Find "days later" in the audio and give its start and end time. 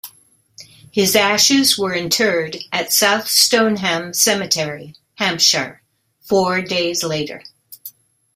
6.63-7.43